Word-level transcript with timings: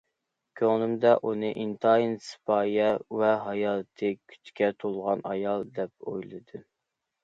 كۆڭلۈمدە 0.61 1.11
ئۇنى 1.29 1.51
ئىنتايىن 1.65 2.17
سىپايە 2.29 2.89
ۋە 3.21 3.31
ھاياتى 3.45 4.13
كۈچكە 4.19 4.75
تولغان 4.85 5.27
ئايال 5.35 5.73
دەپ 5.81 5.99
ئويلىدىم. 6.13 6.71